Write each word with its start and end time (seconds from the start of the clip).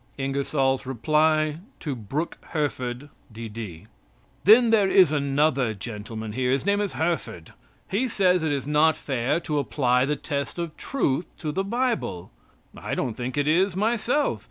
INGERSOLL'S 0.17 0.87
REPLY 0.87 1.57
TO 1.79 1.95
BROOKE 1.95 2.39
HERFORD, 2.41 3.09
D.D. 3.31 3.85
Then 4.45 4.71
there 4.71 4.89
is 4.89 5.11
another 5.11 5.75
gentleman 5.75 6.31
here. 6.31 6.49
His 6.49 6.65
name 6.65 6.81
is 6.81 6.93
Herford. 6.93 7.53
He 7.87 8.07
says 8.07 8.41
it 8.41 8.51
is 8.51 8.65
not 8.65 8.97
fair 8.97 9.39
to 9.41 9.59
apply 9.59 10.05
the 10.05 10.15
test 10.15 10.57
of 10.57 10.75
truth 10.75 11.27
to 11.37 11.51
the 11.51 11.63
Bible 11.63 12.31
I 12.75 12.95
don't 12.95 13.13
think 13.13 13.37
it 13.37 13.47
is 13.47 13.75
myself. 13.75 14.39